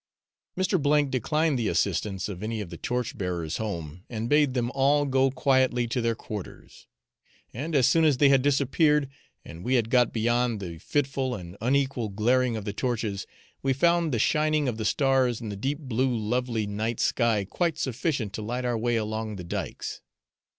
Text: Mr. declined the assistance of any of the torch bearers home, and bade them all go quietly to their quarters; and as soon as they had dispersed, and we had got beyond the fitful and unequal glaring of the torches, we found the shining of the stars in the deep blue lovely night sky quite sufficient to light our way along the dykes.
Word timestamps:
Mr. 0.57 1.11
declined 1.11 1.59
the 1.59 1.67
assistance 1.67 2.27
of 2.27 2.41
any 2.41 2.59
of 2.59 2.71
the 2.71 2.77
torch 2.77 3.15
bearers 3.15 3.57
home, 3.57 4.03
and 4.09 4.29
bade 4.29 4.55
them 4.55 4.71
all 4.73 5.05
go 5.05 5.29
quietly 5.29 5.85
to 5.87 6.01
their 6.01 6.15
quarters; 6.15 6.87
and 7.53 7.75
as 7.75 7.87
soon 7.87 8.03
as 8.03 8.17
they 8.17 8.29
had 8.29 8.41
dispersed, 8.41 9.07
and 9.45 9.63
we 9.63 9.75
had 9.75 9.91
got 9.91 10.11
beyond 10.11 10.59
the 10.59 10.79
fitful 10.79 11.35
and 11.35 11.55
unequal 11.61 12.09
glaring 12.09 12.57
of 12.57 12.65
the 12.65 12.73
torches, 12.73 13.27
we 13.61 13.73
found 13.73 14.11
the 14.11 14.17
shining 14.17 14.67
of 14.67 14.77
the 14.77 14.85
stars 14.85 15.39
in 15.39 15.49
the 15.49 15.55
deep 15.55 15.77
blue 15.77 16.11
lovely 16.17 16.65
night 16.65 16.99
sky 16.99 17.45
quite 17.45 17.77
sufficient 17.77 18.33
to 18.33 18.41
light 18.41 18.65
our 18.65 18.79
way 18.79 18.95
along 18.95 19.35
the 19.35 19.43
dykes. 19.43 20.01